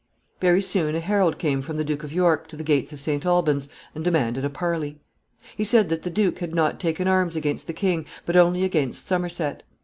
]Very 0.41 0.63
soon 0.63 0.95
a 0.95 0.99
herald 0.99 1.37
came 1.37 1.61
from 1.61 1.77
the 1.77 1.83
Duke 1.83 2.03
of 2.03 2.11
York 2.11 2.47
to 2.47 2.55
the 2.57 2.63
gates 2.63 2.91
of 2.91 2.99
St. 2.99 3.23
Alban's, 3.23 3.69
and 3.93 4.03
demanded 4.03 4.43
a 4.43 4.49
parley. 4.49 4.99
He 5.55 5.63
said 5.63 5.89
that 5.89 6.01
the 6.01 6.09
duke 6.09 6.39
had 6.39 6.55
not 6.55 6.79
taken 6.79 7.07
arms 7.07 7.35
against 7.35 7.67
the 7.67 7.73
king, 7.73 8.07
but 8.25 8.35
only 8.35 8.63
against 8.63 9.05
Somerset. 9.05 9.61